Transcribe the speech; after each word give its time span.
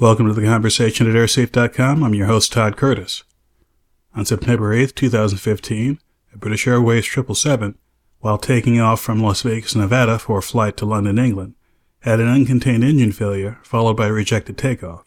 Welcome 0.00 0.28
to 0.28 0.32
the 0.32 0.46
conversation 0.46 1.10
at 1.10 1.16
airsafe.com. 1.16 2.04
I'm 2.04 2.14
your 2.14 2.28
host, 2.28 2.52
Todd 2.52 2.76
Curtis. 2.76 3.24
On 4.14 4.24
September 4.24 4.72
8th, 4.72 4.94
2015, 4.94 5.98
a 6.32 6.38
British 6.38 6.68
Airways 6.68 7.04
777, 7.04 7.76
while 8.20 8.38
taking 8.38 8.78
off 8.78 9.00
from 9.00 9.20
Las 9.20 9.42
Vegas, 9.42 9.74
Nevada 9.74 10.20
for 10.20 10.38
a 10.38 10.42
flight 10.42 10.76
to 10.76 10.86
London, 10.86 11.18
England, 11.18 11.56
had 12.02 12.20
an 12.20 12.28
uncontained 12.28 12.84
engine 12.84 13.10
failure 13.10 13.58
followed 13.64 13.96
by 13.96 14.06
a 14.06 14.12
rejected 14.12 14.56
takeoff. 14.56 15.04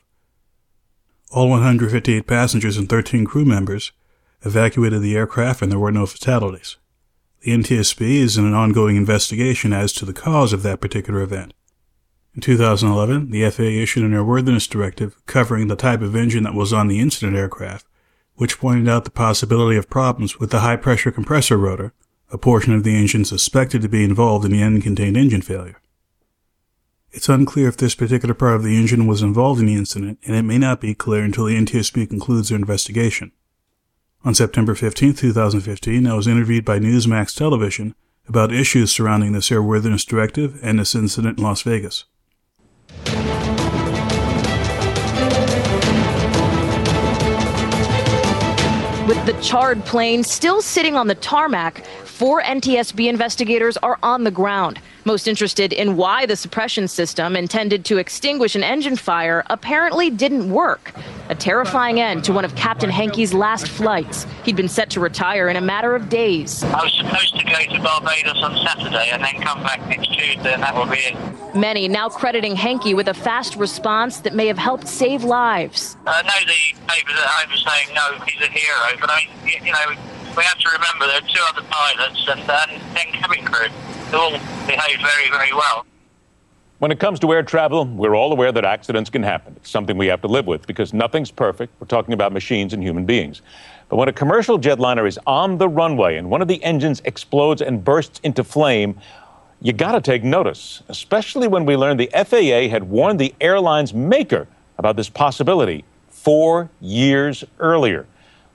All 1.31 1.49
158 1.49 2.27
passengers 2.27 2.75
and 2.75 2.89
13 2.89 3.23
crew 3.23 3.45
members 3.45 3.93
evacuated 4.41 5.01
the 5.01 5.15
aircraft 5.15 5.61
and 5.61 5.71
there 5.71 5.79
were 5.79 5.93
no 5.93 6.05
fatalities. 6.05 6.75
The 7.43 7.51
NTSB 7.51 8.01
is 8.01 8.37
in 8.37 8.43
an 8.43 8.53
ongoing 8.53 8.97
investigation 8.97 9.71
as 9.71 9.93
to 9.93 10.03
the 10.03 10.11
cause 10.11 10.51
of 10.51 10.63
that 10.63 10.81
particular 10.81 11.21
event. 11.21 11.53
In 12.33 12.39
2011, 12.39 13.29
the 13.29 13.49
FAA 13.49 13.63
issued 13.63 14.05
an 14.05 14.11
airworthiness 14.11 14.69
directive 14.69 15.17
covering 15.25 15.67
the 15.67 15.75
type 15.75 16.01
of 16.01 16.15
engine 16.15 16.43
that 16.43 16.53
was 16.53 16.71
on 16.71 16.87
the 16.87 16.99
incident 16.99 17.35
aircraft, 17.35 17.85
which 18.35 18.57
pointed 18.57 18.87
out 18.87 19.03
the 19.03 19.11
possibility 19.11 19.77
of 19.77 19.89
problems 19.89 20.39
with 20.39 20.49
the 20.49 20.61
high 20.61 20.77
pressure 20.77 21.11
compressor 21.11 21.57
rotor, 21.57 21.93
a 22.31 22.37
portion 22.37 22.73
of 22.73 22.85
the 22.85 22.95
engine 22.95 23.25
suspected 23.25 23.81
to 23.81 23.89
be 23.89 24.05
involved 24.05 24.45
in 24.45 24.51
the 24.51 24.61
uncontained 24.61 25.17
engine 25.17 25.41
failure. 25.41 25.81
It's 27.11 27.27
unclear 27.27 27.67
if 27.67 27.75
this 27.75 27.95
particular 27.95 28.33
part 28.33 28.55
of 28.55 28.63
the 28.63 28.77
engine 28.77 29.07
was 29.07 29.21
involved 29.21 29.59
in 29.59 29.65
the 29.65 29.75
incident, 29.75 30.17
and 30.25 30.33
it 30.33 30.43
may 30.43 30.57
not 30.57 30.79
be 30.79 30.95
clear 30.95 31.23
until 31.23 31.45
the 31.45 31.57
NTSB 31.57 32.07
concludes 32.07 32.47
their 32.47 32.57
investigation. 32.57 33.33
On 34.23 34.33
September 34.33 34.73
15, 34.73 35.15
2015, 35.15 36.07
I 36.07 36.13
was 36.13 36.27
interviewed 36.27 36.63
by 36.63 36.79
Newsmax 36.79 37.35
Television 37.35 37.93
about 38.29 38.53
issues 38.53 38.89
surrounding 38.89 39.33
this 39.33 39.49
airworthiness 39.49 40.05
directive 40.05 40.57
and 40.63 40.79
this 40.79 40.95
incident 40.95 41.37
in 41.37 41.43
Las 41.43 41.63
Vegas. 41.63 42.05
The 49.31 49.41
charred 49.41 49.85
plane 49.85 50.25
still 50.25 50.61
sitting 50.61 50.97
on 50.97 51.07
the 51.07 51.15
tarmac, 51.15 51.85
four 52.03 52.41
NTSB 52.41 53.07
investigators 53.07 53.77
are 53.77 53.97
on 54.03 54.25
the 54.25 54.31
ground 54.31 54.77
most 55.05 55.27
interested 55.27 55.73
in 55.73 55.97
why 55.97 56.25
the 56.25 56.35
suppression 56.35 56.87
system 56.87 57.35
intended 57.35 57.85
to 57.85 57.97
extinguish 57.97 58.55
an 58.55 58.63
engine 58.63 58.95
fire 58.95 59.43
apparently 59.49 60.09
didn't 60.09 60.51
work. 60.51 60.93
A 61.29 61.35
terrifying 61.35 61.99
end 61.99 62.23
to 62.25 62.33
one 62.33 62.45
of 62.45 62.55
Captain 62.55 62.89
Henkey's 62.89 63.33
last 63.33 63.67
flights. 63.67 64.25
He'd 64.43 64.55
been 64.55 64.67
set 64.67 64.89
to 64.91 64.99
retire 64.99 65.47
in 65.49 65.55
a 65.55 65.61
matter 65.61 65.95
of 65.95 66.09
days. 66.09 66.63
I 66.63 66.83
was 66.83 66.93
supposed 66.93 67.37
to 67.39 67.45
go 67.45 67.75
to 67.75 67.81
Barbados 67.81 68.43
on 68.43 68.65
Saturday 68.65 69.09
and 69.11 69.23
then 69.23 69.41
come 69.41 69.63
back 69.63 69.79
next 69.87 70.07
Tuesday, 70.13 70.53
and 70.53 70.63
that 70.63 70.75
will 70.75 70.85
be 70.85 70.97
it. 70.97 71.55
Many 71.55 71.87
now 71.87 72.09
crediting 72.09 72.55
Henke 72.55 72.93
with 72.95 73.07
a 73.07 73.13
fast 73.13 73.55
response 73.55 74.19
that 74.19 74.33
may 74.33 74.47
have 74.47 74.57
helped 74.57 74.87
save 74.87 75.23
lives. 75.23 75.97
I 76.05 76.21
know 76.21 76.29
the 76.45 76.79
papers 76.87 77.15
at 77.17 77.25
home 77.25 77.53
are 77.53 77.57
saying, 77.57 77.95
no, 77.95 78.25
he's 78.25 78.41
a 78.41 78.51
hero, 78.51 78.97
but 78.99 79.09
I 79.09 79.27
mean, 79.45 79.63
you 79.65 79.71
know, 79.71 79.95
we 80.35 80.43
have 80.43 80.57
to 80.59 80.69
remember 80.69 81.07
there 81.07 81.17
are 81.17 81.27
two 81.27 81.43
other 81.49 81.67
pilots 81.69 82.25
and, 82.27 82.39
and 82.39 82.95
ten 82.95 83.11
cabin 83.13 83.45
crew 83.45 83.67
all 84.13 84.31
behaved 84.31 85.01
very, 85.01 85.29
very 85.29 85.53
well. 85.53 85.85
When 86.79 86.91
it 86.91 86.99
comes 86.99 87.19
to 87.19 87.31
air 87.31 87.43
travel, 87.43 87.85
we're 87.85 88.15
all 88.15 88.31
aware 88.31 88.51
that 88.51 88.65
accidents 88.65 89.09
can 89.09 89.21
happen. 89.21 89.53
It's 89.57 89.69
something 89.69 89.97
we 89.97 90.07
have 90.07 90.21
to 90.21 90.27
live 90.27 90.47
with 90.47 90.65
because 90.65 90.93
nothing's 90.93 91.29
perfect. 91.29 91.79
We're 91.79 91.85
talking 91.87 92.13
about 92.13 92.33
machines 92.33 92.73
and 92.73 92.81
human 92.81 93.05
beings. 93.05 93.43
But 93.87 93.97
when 93.97 94.09
a 94.09 94.13
commercial 94.13 94.57
jetliner 94.57 95.07
is 95.07 95.19
on 95.27 95.59
the 95.59 95.69
runway 95.69 96.15
and 96.15 96.29
one 96.29 96.41
of 96.41 96.47
the 96.47 96.63
engines 96.63 97.01
explodes 97.05 97.61
and 97.61 97.83
bursts 97.83 98.19
into 98.23 98.43
flame, 98.43 98.99
you 99.61 99.73
got 99.73 99.91
to 99.91 100.01
take 100.01 100.23
notice, 100.23 100.81
especially 100.89 101.47
when 101.47 101.65
we 101.65 101.75
learned 101.75 101.99
the 101.99 102.09
FAA 102.13 102.67
had 102.69 102.85
warned 102.85 103.19
the 103.19 103.35
airline's 103.39 103.93
maker 103.93 104.47
about 104.79 104.95
this 104.95 105.09
possibility 105.09 105.85
four 106.09 106.71
years 106.79 107.43
earlier. 107.59 108.07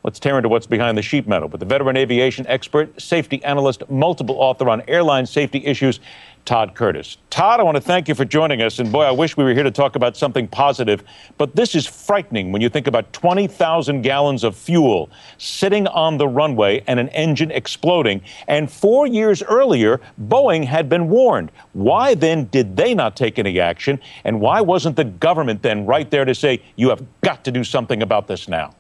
Let's 0.06 0.20
tear 0.20 0.36
into 0.36 0.48
what's 0.48 0.68
behind 0.68 0.96
the 0.96 1.02
sheet 1.02 1.26
metal 1.26 1.48
with 1.48 1.58
the 1.58 1.66
veteran 1.66 1.96
aviation 1.96 2.46
expert, 2.46 3.02
safety 3.02 3.42
analyst, 3.42 3.82
multiple 3.90 4.36
author 4.38 4.70
on 4.70 4.82
airline 4.86 5.26
safety 5.26 5.66
issues, 5.66 5.98
Todd 6.44 6.76
Curtis. 6.76 7.16
Todd, 7.28 7.58
I 7.58 7.64
want 7.64 7.74
to 7.74 7.80
thank 7.80 8.06
you 8.06 8.14
for 8.14 8.24
joining 8.24 8.62
us. 8.62 8.78
And 8.78 8.92
boy, 8.92 9.02
I 9.02 9.10
wish 9.10 9.36
we 9.36 9.42
were 9.42 9.52
here 9.52 9.64
to 9.64 9.70
talk 9.72 9.96
about 9.96 10.16
something 10.16 10.46
positive, 10.46 11.02
but 11.38 11.56
this 11.56 11.74
is 11.74 11.88
frightening 11.88 12.52
when 12.52 12.62
you 12.62 12.68
think 12.68 12.86
about 12.86 13.12
20,000 13.12 14.02
gallons 14.02 14.44
of 14.44 14.54
fuel 14.54 15.10
sitting 15.38 15.88
on 15.88 16.18
the 16.18 16.28
runway 16.28 16.84
and 16.86 17.00
an 17.00 17.08
engine 17.08 17.50
exploding. 17.50 18.22
And 18.46 18.70
four 18.70 19.08
years 19.08 19.42
earlier, 19.42 20.00
Boeing 20.28 20.64
had 20.66 20.88
been 20.88 21.08
warned. 21.08 21.50
Why 21.72 22.14
then 22.14 22.44
did 22.44 22.76
they 22.76 22.94
not 22.94 23.16
take 23.16 23.40
any 23.40 23.58
action? 23.58 23.98
And 24.22 24.40
why 24.40 24.60
wasn't 24.60 24.94
the 24.94 25.02
government 25.02 25.62
then 25.62 25.84
right 25.84 26.08
there 26.08 26.24
to 26.24 26.32
say, 26.32 26.62
you 26.76 26.90
have 26.90 27.04
got 27.22 27.42
to 27.42 27.50
do 27.50 27.64
something 27.64 28.02
about 28.02 28.28
this 28.28 28.46
now? 28.46 28.75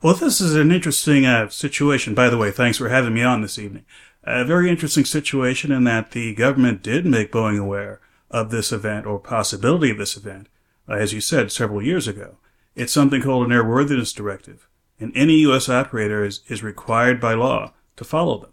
Well, 0.00 0.14
this 0.14 0.40
is 0.40 0.54
an 0.54 0.70
interesting 0.70 1.26
uh, 1.26 1.48
situation. 1.48 2.14
By 2.14 2.30
the 2.30 2.36
way, 2.36 2.52
thanks 2.52 2.78
for 2.78 2.88
having 2.88 3.14
me 3.14 3.24
on 3.24 3.42
this 3.42 3.58
evening. 3.58 3.84
A 4.22 4.44
very 4.44 4.70
interesting 4.70 5.04
situation 5.04 5.72
in 5.72 5.82
that 5.84 6.12
the 6.12 6.36
government 6.36 6.84
did 6.84 7.04
make 7.04 7.32
Boeing 7.32 7.60
aware 7.60 8.00
of 8.30 8.50
this 8.50 8.70
event 8.70 9.06
or 9.06 9.18
possibility 9.18 9.90
of 9.90 9.98
this 9.98 10.16
event, 10.16 10.48
uh, 10.88 10.92
as 10.92 11.12
you 11.12 11.20
said, 11.20 11.50
several 11.50 11.82
years 11.82 12.06
ago. 12.06 12.36
It's 12.76 12.92
something 12.92 13.20
called 13.20 13.46
an 13.46 13.52
airworthiness 13.52 14.14
directive, 14.14 14.68
and 15.00 15.10
any 15.16 15.38
U.S. 15.38 15.68
operator 15.68 16.24
is, 16.24 16.42
is 16.46 16.62
required 16.62 17.20
by 17.20 17.34
law 17.34 17.72
to 17.96 18.04
follow 18.04 18.38
them. 18.38 18.52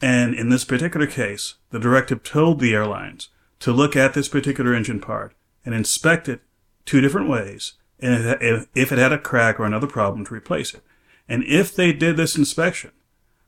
And 0.00 0.36
in 0.36 0.50
this 0.50 0.64
particular 0.64 1.08
case, 1.08 1.54
the 1.70 1.80
directive 1.80 2.22
told 2.22 2.60
the 2.60 2.74
airlines 2.74 3.30
to 3.58 3.72
look 3.72 3.96
at 3.96 4.14
this 4.14 4.28
particular 4.28 4.72
engine 4.72 5.00
part 5.00 5.34
and 5.64 5.74
inspect 5.74 6.28
it 6.28 6.42
two 6.84 7.00
different 7.00 7.28
ways 7.28 7.72
and 8.00 8.66
if 8.74 8.92
it 8.92 8.98
had 8.98 9.12
a 9.12 9.18
crack 9.18 9.58
or 9.58 9.64
another 9.64 9.86
problem 9.86 10.24
to 10.26 10.34
replace 10.34 10.74
it. 10.74 10.82
And 11.28 11.44
if 11.44 11.74
they 11.74 11.92
did 11.92 12.16
this 12.16 12.36
inspection, 12.36 12.92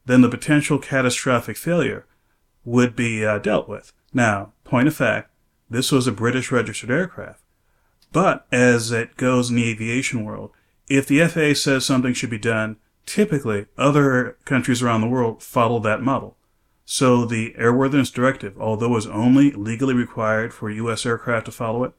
then 0.06 0.22
the 0.22 0.28
potential 0.28 0.78
catastrophic 0.78 1.56
failure 1.56 2.06
would 2.64 2.97
be 2.97 3.25
uh, 3.25 3.38
dealt 3.38 3.69
with. 3.69 3.92
Now, 4.12 4.53
point 4.64 4.88
of 4.88 4.97
fact, 4.97 5.31
this 5.70 5.92
was 5.92 6.06
a 6.06 6.12
British 6.12 6.50
registered 6.50 6.91
aircraft. 6.91 7.42
But 8.12 8.47
as 8.50 8.91
it 8.91 9.16
goes 9.16 9.50
in 9.50 9.56
the 9.56 9.69
aviation 9.69 10.25
world, 10.25 10.53
if 10.88 11.06
the 11.06 11.26
FAA 11.26 11.54
says 11.54 11.84
something 11.84 12.15
should 12.15 12.30
be 12.30 12.38
done, 12.38 12.78
typically 13.04 13.66
other 13.76 14.38
countries 14.44 14.82
around 14.82 15.03
the 15.03 15.09
world 15.09 15.42
follow 15.42 15.78
that 15.80 16.03
model. 16.03 16.36
So 16.86 17.26
the 17.26 17.54
airworthiness 17.59 18.12
directive, 18.12 18.59
although 18.59 18.97
is 18.97 19.06
only 19.06 19.50
legally 19.50 19.92
required 19.92 20.54
for 20.54 20.70
U.S. 20.70 21.04
aircraft 21.04 21.47
to 21.47 21.53
follow 21.53 21.84
it, 21.84 21.92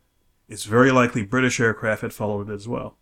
it's 0.49 0.65
very 0.65 0.91
likely 0.91 1.23
British 1.23 1.59
aircraft 1.59 2.01
had 2.01 2.13
followed 2.13 2.49
it 2.49 2.53
as 2.53 2.67
well. 2.67 2.97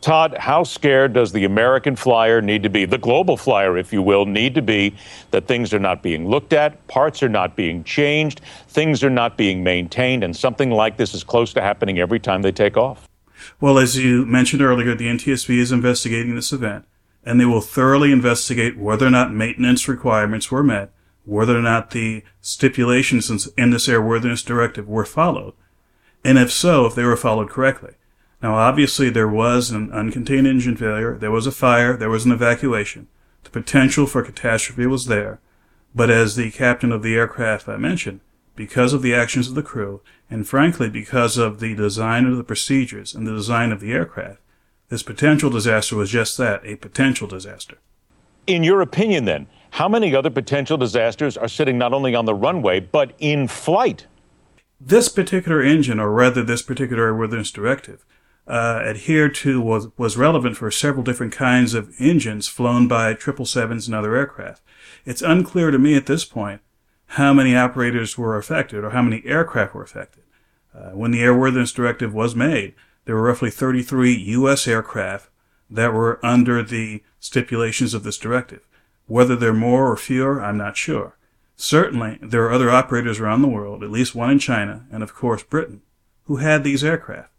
Todd, 0.00 0.36
how 0.38 0.62
scared 0.62 1.14
does 1.14 1.32
the 1.32 1.44
American 1.44 1.96
flyer 1.96 2.40
need 2.40 2.62
to 2.62 2.68
be, 2.68 2.84
the 2.84 2.98
global 2.98 3.36
flyer, 3.36 3.76
if 3.76 3.92
you 3.92 4.00
will, 4.00 4.24
need 4.24 4.54
to 4.54 4.62
be 4.62 4.94
that 5.32 5.48
things 5.48 5.74
are 5.74 5.80
not 5.80 6.00
being 6.00 6.28
looked 6.28 6.52
at, 6.52 6.86
parts 6.86 7.24
are 7.24 7.28
not 7.28 7.56
being 7.56 7.82
changed, 7.82 8.40
things 8.68 9.02
are 9.02 9.10
not 9.10 9.36
being 9.36 9.64
maintained, 9.64 10.22
and 10.22 10.36
something 10.36 10.70
like 10.70 10.96
this 10.96 11.12
is 11.12 11.24
close 11.24 11.52
to 11.54 11.60
happening 11.60 11.98
every 11.98 12.20
time 12.20 12.42
they 12.42 12.52
take 12.52 12.76
off? 12.76 13.08
Well, 13.60 13.78
as 13.78 13.96
you 13.96 14.24
mentioned 14.26 14.62
earlier, 14.62 14.94
the 14.94 15.08
NTSB 15.08 15.58
is 15.58 15.72
investigating 15.72 16.36
this 16.36 16.52
event, 16.52 16.84
and 17.24 17.40
they 17.40 17.44
will 17.44 17.60
thoroughly 17.60 18.12
investigate 18.12 18.78
whether 18.78 19.06
or 19.06 19.10
not 19.10 19.32
maintenance 19.32 19.88
requirements 19.88 20.52
were 20.52 20.62
met, 20.62 20.92
whether 21.24 21.58
or 21.58 21.62
not 21.62 21.90
the 21.90 22.22
stipulations 22.40 23.48
in 23.56 23.70
this 23.70 23.88
airworthiness 23.88 24.44
directive 24.44 24.86
were 24.86 25.04
followed, 25.04 25.54
and 26.26 26.38
if 26.38 26.50
so, 26.50 26.86
if 26.86 26.96
they 26.96 27.04
were 27.04 27.16
followed 27.16 27.48
correctly. 27.48 27.94
Now, 28.42 28.56
obviously, 28.56 29.10
there 29.10 29.28
was 29.28 29.70
an 29.70 29.90
uncontained 29.90 30.46
engine 30.46 30.76
failure, 30.76 31.16
there 31.16 31.30
was 31.30 31.46
a 31.46 31.52
fire, 31.52 31.96
there 31.96 32.10
was 32.10 32.24
an 32.24 32.32
evacuation. 32.32 33.06
The 33.44 33.50
potential 33.50 34.06
for 34.06 34.24
catastrophe 34.24 34.86
was 34.86 35.06
there, 35.06 35.38
but 35.94 36.10
as 36.10 36.34
the 36.34 36.50
captain 36.50 36.90
of 36.90 37.04
the 37.04 37.14
aircraft 37.14 37.68
I 37.68 37.76
mentioned, 37.76 38.20
because 38.56 38.92
of 38.92 39.02
the 39.02 39.14
actions 39.14 39.48
of 39.48 39.54
the 39.54 39.62
crew, 39.62 40.00
and 40.28 40.48
frankly, 40.48 40.90
because 40.90 41.38
of 41.38 41.60
the 41.60 41.76
design 41.76 42.26
of 42.26 42.36
the 42.36 42.44
procedures 42.44 43.14
and 43.14 43.24
the 43.24 43.32
design 43.32 43.70
of 43.70 43.78
the 43.78 43.92
aircraft, 43.92 44.40
this 44.88 45.04
potential 45.04 45.48
disaster 45.48 45.94
was 45.94 46.10
just 46.10 46.36
that, 46.38 46.60
a 46.64 46.74
potential 46.74 47.28
disaster. 47.28 47.78
In 48.48 48.64
your 48.64 48.80
opinion, 48.80 49.26
then, 49.26 49.46
how 49.70 49.88
many 49.88 50.12
other 50.14 50.30
potential 50.30 50.76
disasters 50.76 51.36
are 51.36 51.48
sitting 51.48 51.78
not 51.78 51.92
only 51.92 52.16
on 52.16 52.24
the 52.24 52.34
runway, 52.34 52.80
but 52.80 53.12
in 53.20 53.46
flight? 53.46 54.06
This 54.80 55.08
particular 55.08 55.62
engine, 55.62 55.98
or 55.98 56.10
rather 56.10 56.42
this 56.42 56.62
particular 56.62 57.12
airworthiness 57.12 57.52
directive, 57.52 58.04
uh, 58.46 58.80
adhered 58.84 59.34
to 59.34 59.60
was, 59.60 59.88
was 59.96 60.16
relevant 60.16 60.56
for 60.56 60.70
several 60.70 61.02
different 61.02 61.32
kinds 61.32 61.74
of 61.74 61.92
engines 61.98 62.46
flown 62.46 62.86
by 62.86 63.12
777s 63.14 63.86
and 63.86 63.94
other 63.94 64.14
aircraft. 64.14 64.62
It's 65.04 65.22
unclear 65.22 65.70
to 65.70 65.78
me 65.78 65.96
at 65.96 66.06
this 66.06 66.24
point 66.24 66.60
how 67.10 67.32
many 67.32 67.56
operators 67.56 68.16
were 68.16 68.36
affected 68.36 68.84
or 68.84 68.90
how 68.90 69.02
many 69.02 69.22
aircraft 69.24 69.74
were 69.74 69.82
affected. 69.82 70.22
Uh, 70.74 70.90
when 70.90 71.10
the 71.10 71.20
airworthiness 71.22 71.74
directive 71.74 72.12
was 72.12 72.36
made, 72.36 72.74
there 73.04 73.14
were 73.14 73.22
roughly 73.22 73.50
33 73.50 74.12
U.S. 74.12 74.68
aircraft 74.68 75.30
that 75.70 75.92
were 75.92 76.24
under 76.24 76.62
the 76.62 77.02
stipulations 77.18 77.94
of 77.94 78.02
this 78.02 78.18
directive. 78.18 78.66
Whether 79.06 79.36
there 79.36 79.50
are 79.50 79.54
more 79.54 79.90
or 79.90 79.96
fewer, 79.96 80.42
I'm 80.42 80.58
not 80.58 80.76
sure. 80.76 81.16
Certainly, 81.56 82.18
there 82.20 82.44
are 82.44 82.52
other 82.52 82.70
operators 82.70 83.18
around 83.18 83.40
the 83.40 83.48
world, 83.48 83.82
at 83.82 83.90
least 83.90 84.14
one 84.14 84.30
in 84.30 84.38
China, 84.38 84.86
and 84.92 85.02
of 85.02 85.14
course 85.14 85.42
Britain, 85.42 85.80
who 86.24 86.36
had 86.36 86.62
these 86.62 86.84
aircraft. 86.84 87.30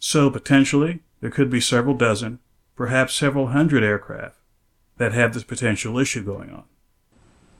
So 0.00 0.28
potentially, 0.28 1.00
there 1.20 1.30
could 1.30 1.50
be 1.50 1.60
several 1.60 1.94
dozen, 1.94 2.40
perhaps 2.74 3.14
several 3.14 3.48
hundred 3.48 3.84
aircraft 3.84 4.36
that 4.96 5.12
have 5.12 5.34
this 5.34 5.44
potential 5.44 5.98
issue 5.98 6.24
going 6.24 6.50
on. 6.50 6.64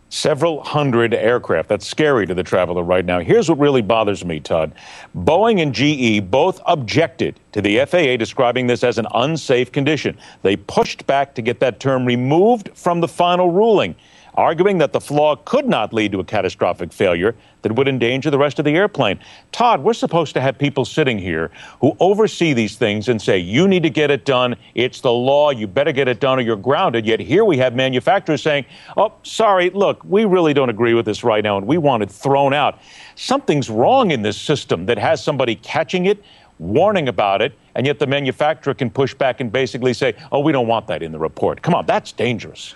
Several 0.09 0.65
hundred 0.65 1.15
aircraft. 1.15 1.69
That's 1.69 1.87
scary 1.87 2.27
to 2.27 2.35
the 2.35 2.43
traveler 2.43 2.83
right 2.83 3.05
now. 3.05 3.21
Here's 3.21 3.49
what 3.49 3.61
really 3.61 3.81
bothers 3.81 4.25
me, 4.25 4.41
Todd. 4.41 4.73
Boeing 5.17 5.63
and 5.63 5.73
GE 5.73 6.29
both 6.29 6.61
objected 6.67 7.39
to 7.53 7.63
the 7.63 7.85
FAA 7.87 8.17
describing 8.17 8.67
this 8.67 8.83
as 8.83 8.99
an 8.99 9.07
unsafe 9.15 9.71
condition. 9.71 10.19
They 10.43 10.57
pushed 10.57 11.07
back 11.07 11.37
to 11.37 11.43
get 11.43 11.61
that 11.61 11.79
term 11.79 12.05
removed 12.05 12.71
from 12.75 13.01
the 13.01 13.07
final 13.07 13.53
ruling 13.53 13.95
arguing 14.35 14.79
that 14.79 14.93
the 14.93 15.01
flaw 15.01 15.37
could 15.37 15.67
not 15.67 15.93
lead 15.93 16.13
to 16.13 16.21
a 16.21 16.25
catastrophic 16.25 16.93
failure 16.93 17.35
that 17.63 17.73
would 17.73 17.89
endanger 17.89 18.31
the 18.31 18.39
rest 18.39 18.59
of 18.59 18.65
the 18.65 18.75
airplane. 18.75 19.19
Todd, 19.53 19.83
we're 19.83 19.93
supposed 19.93 20.35
to 20.35 20.41
have 20.41 20.59
people 20.59 20.85
sitting 20.85 21.19
here 21.19 21.51
who 21.81 21.97
oversee 22.01 22.53
these 22.53 22.77
things 22.77 23.09
and 23.09 23.21
say, 23.21 23.39
you 23.39 23.69
need 23.69 23.83
to 23.83 23.91
get 23.91 24.11
it 24.11 24.25
done. 24.25 24.57
It's 24.75 25.01
the 25.01 25.13
law. 25.13 25.51
You 25.51 25.67
better 25.67 25.93
get 25.93 26.09
it 26.09 26.21
done 26.21 26.39
or 26.39 26.43
you're 26.43 26.57
grounded. 26.57 27.05
Yet 27.07 27.21
here 27.21 27.45
we 27.45 27.59
have 27.59 27.75
manufacturers 27.75 28.43
saying, 28.43 28.65
oh, 28.97 29.13
sorry, 29.23 29.71
look, 29.71 30.03
we 30.05 30.25
really 30.25 30.55
don't 30.55 30.71
agree 30.71 30.95
with 30.95 31.05
this 31.05 31.23
right 31.23 31.45
now 31.45 31.59
and 31.59 31.67
we 31.67 31.79
want 31.79 32.03
it 32.03 32.11
thrown 32.11 32.55
out. 32.55 32.81
Something's 33.17 33.69
wrong 33.69 34.11
in 34.11 34.23
this 34.23 34.41
system 34.41 34.87
that 34.87 34.99
has 34.99 35.23
somebody 35.23 35.57
catching 35.57 36.07
it, 36.07 36.23
warning 36.59 37.09
about 37.09 37.43
it, 37.43 37.53
and 37.75 37.87
yet 37.87 37.99
the 37.99 38.07
manufacturer 38.07 38.75
can 38.75 38.91
push 38.91 39.15
back 39.15 39.41
and 39.41 39.51
basically 39.51 39.95
say, 39.95 40.15
oh, 40.33 40.41
we 40.41 40.53
don't 40.53 40.67
want 40.67 40.87
that 40.87 41.03
in 41.03 41.13
the 41.13 41.19
report. 41.19 41.63
Come 41.63 41.75
on, 41.75 41.87
that's 41.87 42.13
dangerous. 42.13 42.75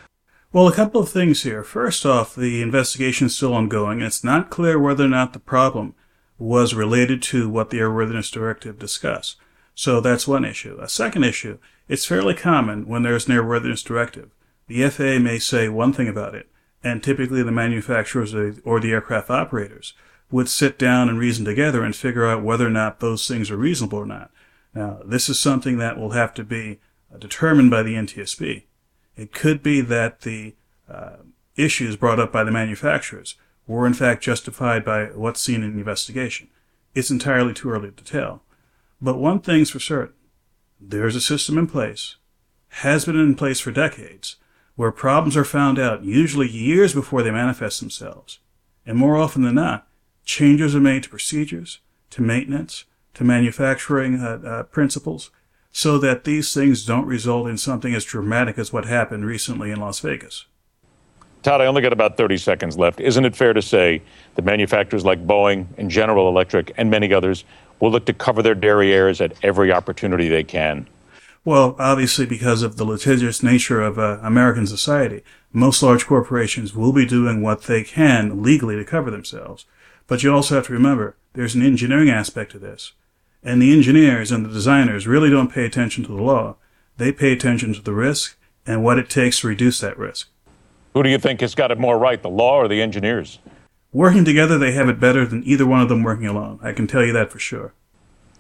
Well, 0.54 0.68
a 0.68 0.72
couple 0.72 1.00
of 1.00 1.08
things 1.08 1.42
here. 1.42 1.64
First 1.64 2.06
off, 2.06 2.36
the 2.36 2.62
investigation 2.62 3.26
is 3.26 3.34
still 3.34 3.54
ongoing, 3.54 3.98
and 3.98 4.06
it's 4.06 4.22
not 4.22 4.50
clear 4.50 4.78
whether 4.78 5.04
or 5.04 5.08
not 5.08 5.32
the 5.32 5.40
problem 5.40 5.96
was 6.38 6.74
related 6.74 7.22
to 7.22 7.48
what 7.48 7.70
the 7.70 7.78
Airworthiness 7.78 8.30
Directive 8.30 8.78
discussed. 8.78 9.34
So 9.74 10.00
that's 10.00 10.28
one 10.28 10.44
issue. 10.44 10.78
A 10.80 10.88
second 10.88 11.24
issue, 11.24 11.58
it's 11.88 12.06
fairly 12.06 12.34
common 12.34 12.86
when 12.86 13.02
there's 13.02 13.26
an 13.26 13.34
Airworthiness 13.34 13.82
Directive. 13.82 14.30
The 14.68 14.88
FAA 14.90 15.18
may 15.18 15.40
say 15.40 15.68
one 15.68 15.92
thing 15.92 16.06
about 16.06 16.36
it, 16.36 16.48
and 16.84 17.02
typically 17.02 17.42
the 17.42 17.50
manufacturers 17.50 18.32
or 18.64 18.78
the 18.78 18.92
aircraft 18.92 19.30
operators 19.30 19.92
would 20.30 20.48
sit 20.48 20.78
down 20.78 21.08
and 21.08 21.18
reason 21.18 21.44
together 21.44 21.82
and 21.82 21.96
figure 21.96 22.26
out 22.26 22.44
whether 22.44 22.68
or 22.68 22.70
not 22.70 23.00
those 23.00 23.26
things 23.26 23.50
are 23.50 23.56
reasonable 23.56 23.98
or 23.98 24.06
not. 24.06 24.30
Now, 24.72 25.00
this 25.04 25.28
is 25.28 25.40
something 25.40 25.78
that 25.78 25.98
will 25.98 26.12
have 26.12 26.32
to 26.34 26.44
be 26.44 26.78
determined 27.18 27.72
by 27.72 27.82
the 27.82 27.94
NTSB. 27.94 28.66
It 29.16 29.32
could 29.32 29.62
be 29.62 29.81
that 29.81 30.22
the 30.22 30.55
uh, 30.88 31.16
issues 31.56 31.96
brought 31.96 32.20
up 32.20 32.32
by 32.32 32.44
the 32.44 32.50
manufacturers 32.50 33.37
were 33.66 33.87
in 33.87 33.94
fact 33.94 34.22
justified 34.22 34.84
by 34.84 35.06
what's 35.06 35.40
seen 35.40 35.62
in 35.62 35.72
the 35.72 35.78
investigation. 35.78 36.49
It's 36.94 37.11
entirely 37.11 37.55
too 37.55 37.70
early 37.70 37.90
to 37.90 38.05
tell. 38.05 38.43
But 39.00 39.19
one 39.19 39.40
thing's 39.40 39.70
for 39.70 39.81
certain. 39.81 40.14
There's 40.81 41.16
a 41.16 41.20
system 41.20 41.58
in 41.58 41.66
place, 41.66 42.16
has 42.69 43.05
been 43.05 43.19
in 43.19 43.34
place 43.34 43.61
for 43.61 43.70
decades, 43.70 44.37
where 44.76 44.90
problems 44.90 45.37
are 45.37 45.44
found 45.44 45.78
out 45.78 46.05
usually 46.05 46.49
years 46.49 46.93
before 46.93 47.22
they 47.22 47.31
manifest 47.31 47.81
themselves. 47.81 48.40
And 48.84 48.99
more 48.99 49.17
often 49.17 49.43
than 49.43 49.55
not, 49.55 49.87
changes 50.25 50.75
are 50.75 50.81
made 50.81 51.05
to 51.05 51.08
procedures, 51.08 51.81
to 52.10 52.22
maintenance, 52.22 52.84
to 53.14 53.25
manufacturing 53.25 54.20
uh, 54.20 54.40
uh, 54.44 54.62
principles, 54.64 55.31
so 55.76 55.98
that 55.98 56.22
these 56.22 56.54
things 56.54 56.86
don't 56.86 57.04
result 57.04 57.48
in 57.48 57.58
something 57.58 57.96
as 57.96 58.04
dramatic 58.04 58.58
as 58.58 58.72
what 58.72 58.84
happened 58.84 59.26
recently 59.26 59.72
in 59.72 59.80
Las 59.80 59.98
Vegas. 59.98 60.46
Todd, 61.42 61.60
I 61.60 61.66
only 61.66 61.82
got 61.82 61.92
about 61.92 62.16
30 62.16 62.38
seconds 62.38 62.78
left. 62.78 63.00
Isn't 63.00 63.24
it 63.24 63.34
fair 63.34 63.52
to 63.52 63.60
say 63.60 64.00
that 64.36 64.44
manufacturers 64.44 65.04
like 65.04 65.26
Boeing 65.26 65.66
and 65.76 65.90
General 65.90 66.28
Electric 66.28 66.72
and 66.76 66.90
many 66.90 67.12
others 67.12 67.44
will 67.80 67.90
look 67.90 68.06
to 68.06 68.12
cover 68.12 68.40
their 68.40 68.54
derrieres 68.54 69.20
at 69.20 69.34
every 69.42 69.72
opportunity 69.72 70.28
they 70.28 70.44
can? 70.44 70.86
Well, 71.44 71.74
obviously, 71.80 72.24
because 72.24 72.62
of 72.62 72.76
the 72.76 72.84
litigious 72.84 73.42
nature 73.42 73.82
of 73.82 73.98
uh, 73.98 74.20
American 74.22 74.68
society, 74.68 75.24
most 75.52 75.82
large 75.82 76.06
corporations 76.06 76.72
will 76.76 76.92
be 76.92 77.04
doing 77.04 77.42
what 77.42 77.64
they 77.64 77.82
can 77.82 78.44
legally 78.44 78.76
to 78.76 78.84
cover 78.84 79.10
themselves. 79.10 79.66
But 80.06 80.22
you 80.22 80.32
also 80.32 80.54
have 80.54 80.68
to 80.68 80.72
remember 80.72 81.16
there's 81.32 81.56
an 81.56 81.62
engineering 81.62 82.10
aspect 82.10 82.52
to 82.52 82.60
this. 82.60 82.92
And 83.44 83.61
the 83.61 83.73
engineers 83.73 84.32
and 84.32 84.44
the 84.44 84.50
designers 84.50 85.06
really 85.06 85.29
don't 85.29 85.52
pay 85.52 85.67
attention 85.67 86.02
to 86.05 86.17
the 86.17 86.23
law. 86.23 86.56
They 86.96 87.12
pay 87.12 87.32
attention 87.32 87.75
to 87.75 87.82
the 87.82 87.93
risk 87.93 88.38
and 88.67 88.82
what 88.82 88.99
it 88.99 89.11
takes 89.11 89.41
to 89.41 89.49
reduce 89.49 89.81
that 89.81 89.99
risk. 89.99 90.29
Who 90.94 91.02
do 91.02 91.11
you 91.11 91.19
think 91.19 91.43
has 91.43 91.55
got 91.55 91.70
it 91.70 91.79
more 91.79 91.99
right, 91.99 92.23
the 92.23 92.31
law 92.31 92.56
or 92.56 92.69
the 92.69 92.81
engineers? 92.81 93.41
Working 93.93 94.25
together, 94.25 94.58
they 94.58 94.73
have 94.73 94.88
it 94.88 94.99
better 94.99 95.26
than 95.26 95.44
either 95.44 95.67
one 95.67 95.81
of 95.81 95.88
them 95.88 96.02
working 96.02 96.26
alone. 96.26 96.58
I 96.62 96.73
can 96.73 96.87
tell 96.87 97.05
you 97.05 97.12
that 97.12 97.31
for 97.31 97.38
sure. 97.38 97.75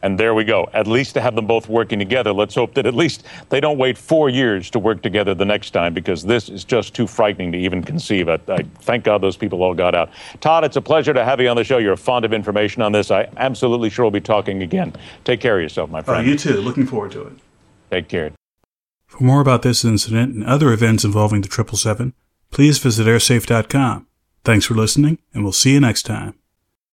And 0.04 0.20
there 0.20 0.34
we 0.34 0.44
go. 0.44 0.68
At 0.74 0.86
least 0.86 1.14
to 1.14 1.22
have 1.22 1.34
them 1.34 1.46
both 1.46 1.66
working 1.66 1.98
together. 1.98 2.30
Let's 2.30 2.54
hope 2.54 2.74
that 2.74 2.84
at 2.84 2.92
least 2.92 3.24
they 3.48 3.58
don't 3.58 3.78
wait 3.78 3.96
four 3.96 4.28
years 4.28 4.68
to 4.72 4.78
work 4.78 5.00
together 5.00 5.34
the 5.34 5.46
next 5.46 5.70
time 5.70 5.94
because 5.94 6.22
this 6.22 6.50
is 6.50 6.62
just 6.62 6.92
too 6.92 7.06
frightening 7.06 7.50
to 7.52 7.58
even 7.58 7.82
conceive. 7.82 8.28
I, 8.28 8.38
I 8.48 8.64
thank 8.80 9.04
God 9.04 9.22
those 9.22 9.38
people 9.38 9.62
all 9.62 9.72
got 9.72 9.94
out. 9.94 10.10
Todd, 10.42 10.62
it's 10.62 10.76
a 10.76 10.82
pleasure 10.82 11.14
to 11.14 11.24
have 11.24 11.40
you 11.40 11.48
on 11.48 11.56
the 11.56 11.64
show. 11.64 11.78
You're 11.78 11.96
fond 11.96 12.26
of 12.26 12.34
information 12.34 12.82
on 12.82 12.92
this. 12.92 13.10
I 13.10 13.30
absolutely 13.38 13.88
sure 13.88 14.04
we'll 14.04 14.10
be 14.10 14.20
talking 14.20 14.62
again. 14.62 14.92
Take 15.24 15.40
care 15.40 15.56
of 15.56 15.62
yourself, 15.62 15.88
my 15.88 16.00
oh, 16.00 16.02
friend. 16.02 16.26
Oh, 16.26 16.30
you 16.30 16.36
too. 16.36 16.60
Looking 16.60 16.86
forward 16.86 17.12
to 17.12 17.22
it. 17.22 17.32
Take 17.90 18.08
care. 18.08 18.32
For 19.06 19.24
more 19.24 19.40
about 19.40 19.62
this 19.62 19.86
incident 19.86 20.34
and 20.34 20.44
other 20.44 20.70
events 20.70 21.04
involving 21.04 21.40
the 21.40 21.48
777, 21.48 22.12
please 22.50 22.78
visit 22.78 23.06
airsafe.com. 23.06 24.06
Thanks 24.44 24.66
for 24.66 24.74
listening, 24.74 25.18
and 25.32 25.44
we'll 25.44 25.52
see 25.52 25.72
you 25.72 25.80
next 25.80 26.02
time. 26.02 26.34